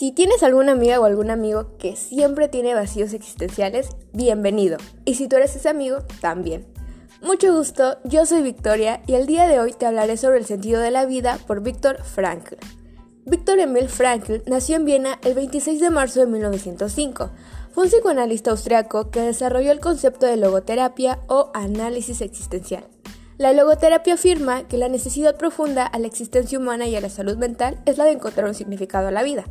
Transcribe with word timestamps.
Si 0.00 0.12
tienes 0.12 0.42
alguna 0.42 0.72
amiga 0.72 0.98
o 0.98 1.04
algún 1.04 1.28
amigo 1.28 1.76
que 1.76 1.94
siempre 1.94 2.48
tiene 2.48 2.72
vacíos 2.72 3.12
existenciales, 3.12 3.90
bienvenido. 4.14 4.78
Y 5.04 5.16
si 5.16 5.28
tú 5.28 5.36
eres 5.36 5.54
ese 5.54 5.68
amigo, 5.68 5.98
también. 6.22 6.66
Mucho 7.20 7.54
gusto, 7.54 7.98
yo 8.04 8.24
soy 8.24 8.40
Victoria 8.40 9.02
y 9.06 9.12
el 9.12 9.26
día 9.26 9.46
de 9.46 9.60
hoy 9.60 9.74
te 9.74 9.84
hablaré 9.84 10.16
sobre 10.16 10.38
el 10.38 10.46
sentido 10.46 10.80
de 10.80 10.90
la 10.90 11.04
vida 11.04 11.38
por 11.46 11.62
Viktor 11.62 12.02
Frankl. 12.02 12.54
Viktor 13.26 13.58
Emil 13.58 13.90
Frankl 13.90 14.36
nació 14.46 14.76
en 14.76 14.86
Viena 14.86 15.18
el 15.22 15.34
26 15.34 15.78
de 15.78 15.90
marzo 15.90 16.20
de 16.20 16.28
1905. 16.28 17.30
Fue 17.72 17.84
un 17.84 17.90
psicoanalista 17.90 18.52
austriaco 18.52 19.10
que 19.10 19.20
desarrolló 19.20 19.70
el 19.70 19.80
concepto 19.80 20.24
de 20.24 20.38
logoterapia 20.38 21.18
o 21.26 21.50
análisis 21.52 22.22
existencial. 22.22 22.84
La 23.36 23.52
logoterapia 23.52 24.14
afirma 24.14 24.66
que 24.66 24.78
la 24.78 24.88
necesidad 24.88 25.36
profunda 25.36 25.84
a 25.84 25.98
la 25.98 26.06
existencia 26.06 26.58
humana 26.58 26.86
y 26.88 26.96
a 26.96 27.02
la 27.02 27.10
salud 27.10 27.36
mental 27.36 27.82
es 27.84 27.98
la 27.98 28.04
de 28.04 28.12
encontrar 28.12 28.46
un 28.46 28.54
significado 28.54 29.08
a 29.08 29.10
la 29.10 29.22
vida. 29.22 29.44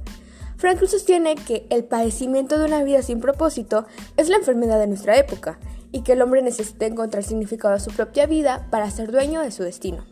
Frankl 0.60 0.88
sostiene 0.88 1.36
que 1.36 1.66
el 1.70 1.86
padecimiento 1.86 2.60
de 2.60 2.66
una 2.66 2.84
vida 2.84 3.02
sin 3.02 3.22
propósito 3.22 3.86
es 4.18 4.28
la 4.28 4.36
enfermedad 4.36 4.78
de 4.78 4.88
nuestra 4.88 5.18
época 5.18 5.58
y 5.94 6.02
que 6.02 6.12
el 6.12 6.22
hombre 6.22 6.42
necesita 6.42 6.86
encontrar 6.86 7.24
significado 7.24 7.76
a 7.76 7.80
su 7.80 7.92
propia 7.92 8.26
vida 8.26 8.68
para 8.70 8.92
ser 8.92 9.10
dueño 9.10 9.40
de 9.40 9.52
su 9.52 9.64
destino. 9.64 10.04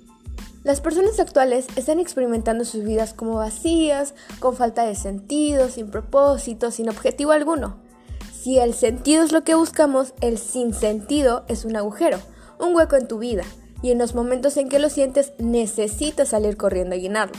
Las 0.64 0.80
personas 0.80 1.20
actuales 1.20 1.68
están 1.76 2.00
experimentando 2.00 2.64
sus 2.64 2.86
vidas 2.86 3.14
como 3.14 3.36
vacías, 3.36 4.14
con 4.40 4.56
falta 4.56 4.86
de 4.86 4.96
sentido, 4.96 5.68
sin 5.68 5.92
propósito, 5.92 6.72
sin 6.72 6.88
objetivo 6.88 7.34
alguno. 7.34 7.82
Si 8.32 8.58
el 8.58 8.74
sentido 8.74 9.26
es 9.26 9.34
lo 9.34 9.44
que 9.44 9.56
buscamos, 9.56 10.14
el 10.22 10.38
sinsentido 10.38 11.44
es 11.50 11.66
un 11.66 11.76
agujero, 11.76 12.20
un 12.58 12.74
hueco 12.74 12.96
en 12.96 13.10
tu 13.10 13.20
vida, 13.20 13.44
y 13.82 13.92
en 13.92 13.98
los 13.98 14.16
momentos 14.16 14.56
en 14.56 14.70
que 14.70 14.80
lo 14.80 14.90
sientes 14.90 15.34
necesitas 15.40 16.30
salir 16.30 16.56
corriendo 16.56 16.96
a 16.96 17.00
llenarlo. 17.00 17.38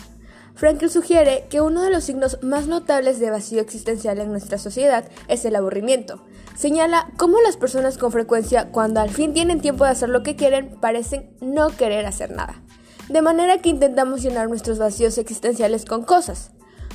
Frankl 0.58 0.88
sugiere 0.88 1.46
que 1.48 1.60
uno 1.60 1.82
de 1.82 1.90
los 1.90 2.02
signos 2.02 2.42
más 2.42 2.66
notables 2.66 3.20
de 3.20 3.30
vacío 3.30 3.60
existencial 3.60 4.18
en 4.18 4.32
nuestra 4.32 4.58
sociedad 4.58 5.04
es 5.28 5.44
el 5.44 5.54
aburrimiento. 5.54 6.24
Señala 6.56 7.12
cómo 7.16 7.40
las 7.40 7.56
personas 7.56 7.96
con 7.96 8.10
frecuencia, 8.10 8.72
cuando 8.72 9.00
al 9.00 9.10
fin 9.10 9.32
tienen 9.32 9.60
tiempo 9.60 9.84
de 9.84 9.90
hacer 9.90 10.08
lo 10.08 10.24
que 10.24 10.34
quieren, 10.34 10.76
parecen 10.80 11.30
no 11.40 11.68
querer 11.68 12.06
hacer 12.06 12.32
nada. 12.32 12.60
De 13.08 13.22
manera 13.22 13.58
que 13.58 13.68
intentamos 13.68 14.20
llenar 14.20 14.48
nuestros 14.48 14.80
vacíos 14.80 15.16
existenciales 15.18 15.84
con 15.84 16.02
cosas. 16.02 16.50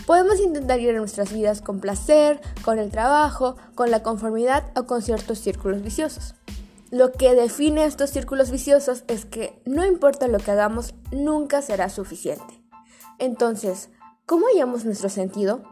Podemos 0.06 0.42
intentar 0.42 0.80
llenar 0.80 0.98
nuestras 0.98 1.32
vidas 1.32 1.62
con 1.62 1.80
placer, 1.80 2.42
con 2.66 2.80
el 2.80 2.92
trabajo, 2.92 3.56
con 3.76 3.92
la 3.92 4.04
conformidad 4.04 4.66
o 4.76 4.88
con 4.88 5.02
ciertos 5.02 5.40
círculos 5.40 5.82
viciosos. 5.82 6.36
Lo 6.92 7.14
que 7.14 7.34
define 7.34 7.86
estos 7.86 8.10
círculos 8.10 8.52
viciosos 8.52 9.06
es 9.08 9.24
que 9.24 9.58
no 9.64 9.86
importa 9.86 10.28
lo 10.28 10.40
que 10.40 10.52
hagamos, 10.52 10.96
nunca 11.14 11.62
será 11.62 11.88
suficiente. 11.88 12.63
Entonces, 13.24 13.88
¿cómo 14.26 14.48
hallamos 14.48 14.84
nuestro 14.84 15.08
sentido? 15.08 15.64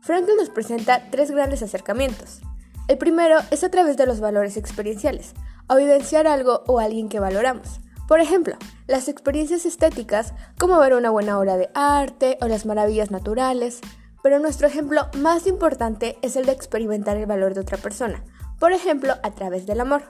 Frankl 0.00 0.36
nos 0.36 0.48
presenta 0.48 1.10
tres 1.10 1.32
grandes 1.32 1.60
acercamientos. 1.60 2.40
El 2.86 2.98
primero 2.98 3.38
es 3.50 3.64
a 3.64 3.68
través 3.68 3.96
de 3.96 4.06
los 4.06 4.20
valores 4.20 4.56
experienciales, 4.56 5.32
o 5.68 5.74
vivenciar 5.74 6.28
algo 6.28 6.62
o 6.68 6.78
alguien 6.78 7.08
que 7.08 7.18
valoramos. 7.18 7.80
Por 8.06 8.20
ejemplo, 8.20 8.54
las 8.86 9.08
experiencias 9.08 9.66
estéticas, 9.66 10.34
como 10.56 10.78
ver 10.78 10.94
una 10.94 11.10
buena 11.10 11.36
obra 11.40 11.56
de 11.56 11.68
arte 11.74 12.38
o 12.42 12.46
las 12.46 12.64
maravillas 12.64 13.10
naturales, 13.10 13.80
pero 14.22 14.38
nuestro 14.38 14.68
ejemplo 14.68 15.08
más 15.18 15.48
importante 15.48 16.16
es 16.22 16.36
el 16.36 16.46
de 16.46 16.52
experimentar 16.52 17.16
el 17.16 17.26
valor 17.26 17.54
de 17.54 17.62
otra 17.62 17.78
persona, 17.78 18.22
por 18.60 18.70
ejemplo, 18.70 19.14
a 19.24 19.32
través 19.32 19.66
del 19.66 19.80
amor. 19.80 20.04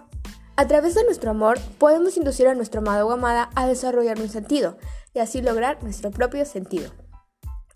A 0.57 0.67
través 0.67 0.95
de 0.95 1.05
nuestro 1.05 1.31
amor 1.31 1.59
podemos 1.79 2.19
inducir 2.19 2.47
a 2.47 2.55
nuestro 2.55 2.83
amado 2.83 3.07
o 3.07 3.13
amada 3.13 3.49
a 3.55 3.67
desarrollar 3.67 4.21
un 4.21 4.29
sentido 4.29 4.77
y 5.15 5.21
así 5.21 5.43
lograr 5.43 5.83
nuestro 5.83 6.11
propio 6.11 6.45
sentido. 6.45 6.91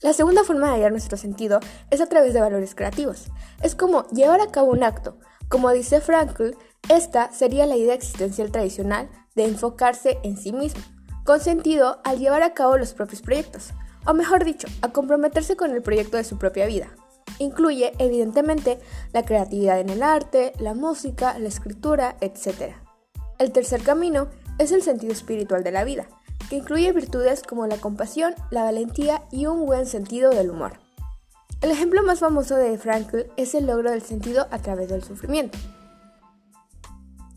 La 0.03 0.13
segunda 0.13 0.45
forma 0.45 0.69
de 0.69 0.75
hallar 0.75 0.93
nuestro 0.93 1.17
sentido 1.17 1.61
es 1.91 2.01
a 2.01 2.07
través 2.07 2.35
de 2.35 2.41
valores 2.41 2.75
creativos. 2.75 3.28
Es 3.62 3.75
como 3.75 4.06
llevar 4.09 4.41
a 4.41 4.50
cabo 4.50 4.71
un 4.71 4.83
acto. 4.83 5.19
Como 5.49 5.71
dice 5.71 6.00
Frankl, 6.00 6.50
esta 6.89 7.33
sería 7.33 7.67
la 7.67 7.77
idea 7.77 7.94
existencial 7.94 8.50
tradicional 8.50 9.09
de 9.34 9.44
enfocarse 9.44 10.19
en 10.23 10.37
sí 10.37 10.53
mismo, 10.53 10.83
con 11.25 11.41
sentido 11.41 12.00
al 12.05 12.19
llevar 12.19 12.43
a 12.43 12.53
cabo 12.53 12.77
los 12.77 12.93
propios 12.93 13.23
proyectos, 13.23 13.71
o 14.06 14.12
mejor 14.12 14.44
dicho, 14.44 14.69
a 14.83 14.93
comprometerse 14.93 15.56
con 15.56 15.71
el 15.71 15.83
proyecto 15.83 16.19
de 16.19 16.25
su 16.25 16.37
propia 16.37 16.67
vida. 16.67 16.89
Incluye, 17.39 17.93
evidentemente, 17.99 18.78
la 19.12 19.25
creatividad 19.25 19.81
en 19.81 19.89
el 19.89 20.03
arte, 20.03 20.53
la 20.59 20.75
música, 20.75 21.39
la 21.39 21.49
escritura, 21.49 22.17
etc. 22.21 22.75
El 23.39 23.53
tercer 23.53 23.83
camino 23.83 24.28
es 24.59 24.71
el 24.71 24.83
sentido 24.83 25.12
espiritual 25.12 25.65
de 25.65 25.73
la 25.73 25.84
vida, 25.84 26.06
que 26.49 26.56
incluye 26.56 26.93
virtudes 26.93 27.43
como 27.43 27.66
la 27.66 27.77
compasión, 27.77 28.34
la 28.50 28.65
valentía 28.65 29.22
y 29.31 29.47
un 29.47 29.66
buen 29.66 29.87
sentido 29.87 30.31
del 30.31 30.50
humor. 30.50 30.78
El 31.60 31.71
ejemplo 31.71 32.03
más 32.03 32.21
famoso 32.21 32.56
de 32.56 32.77
Frankl 32.77 33.22
es 33.37 33.55
el 33.55 33.66
logro 33.66 33.91
del 33.91 34.03
sentido 34.03 34.47
a 34.50 34.59
través 34.59 34.88
del 34.88 35.03
sufrimiento. 35.03 35.59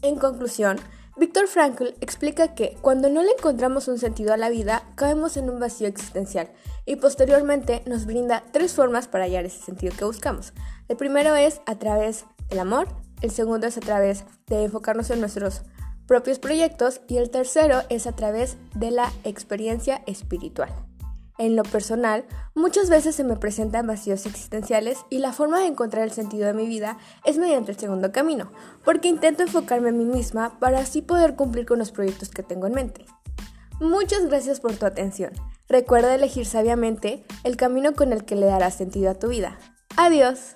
En 0.01 0.17
conclusión, 0.17 0.77
Víctor 1.17 1.47
Frankl 1.47 1.95
explica 1.99 2.53
que 2.53 2.77
cuando 2.81 3.09
no 3.09 3.23
le 3.23 3.31
encontramos 3.31 3.87
un 3.87 3.97
sentido 3.97 4.33
a 4.33 4.37
la 4.37 4.49
vida, 4.49 4.83
caemos 4.95 5.35
en 5.35 5.49
un 5.49 5.59
vacío 5.59 5.87
existencial 5.87 6.51
y 6.85 6.97
posteriormente 6.97 7.81
nos 7.87 8.05
brinda 8.05 8.43
tres 8.51 8.73
formas 8.73 9.07
para 9.07 9.23
hallar 9.23 9.45
ese 9.45 9.63
sentido 9.63 9.95
que 9.97 10.05
buscamos. 10.05 10.53
El 10.87 10.97
primero 10.97 11.35
es 11.35 11.61
a 11.65 11.75
través 11.79 12.25
del 12.49 12.59
amor, 12.59 12.87
el 13.21 13.31
segundo 13.31 13.65
es 13.65 13.77
a 13.77 13.81
través 13.81 14.25
de 14.45 14.65
enfocarnos 14.65 15.09
en 15.09 15.19
nuestros 15.19 15.63
propios 16.07 16.39
proyectos 16.39 17.01
y 17.07 17.17
el 17.17 17.29
tercero 17.29 17.81
es 17.89 18.07
a 18.07 18.13
través 18.13 18.57
de 18.73 18.91
la 18.91 19.11
experiencia 19.23 20.01
espiritual. 20.07 20.69
En 21.39 21.55
lo 21.55 21.61
personal, 21.61 22.25
muchas 22.55 22.89
veces 22.89 23.15
se 23.15 23.23
me 23.23 23.35
presentan 23.35 23.85
vacíos 23.85 24.25
existenciales 24.25 24.97
y 25.11 25.19
la 25.19 25.33
forma 25.33 25.59
de 25.59 25.67
encontrar 25.67 26.03
el 26.03 26.11
sentido 26.11 26.47
de 26.47 26.53
mi 26.53 26.65
vida 26.65 26.97
es 27.25 27.37
mediante 27.37 27.71
el 27.71 27.77
segundo 27.77 28.11
camino, 28.11 28.51
porque 28.83 29.07
intento 29.07 29.43
enfocarme 29.43 29.89
en 29.89 29.99
mí 29.99 30.05
misma 30.05 30.57
para 30.59 30.79
así 30.79 31.03
poder 31.03 31.35
cumplir 31.35 31.67
con 31.67 31.77
los 31.77 31.91
proyectos 31.91 32.29
que 32.29 32.41
tengo 32.41 32.65
en 32.65 32.73
mente. 32.73 33.05
Muchas 33.79 34.25
gracias 34.25 34.59
por 34.59 34.75
tu 34.75 34.87
atención. 34.87 35.31
Recuerda 35.69 36.15
elegir 36.15 36.47
sabiamente 36.47 37.23
el 37.43 37.57
camino 37.57 37.93
con 37.93 38.13
el 38.13 38.25
que 38.25 38.35
le 38.35 38.47
darás 38.47 38.73
sentido 38.73 39.11
a 39.11 39.19
tu 39.19 39.27
vida. 39.27 39.59
Adiós. 39.95 40.55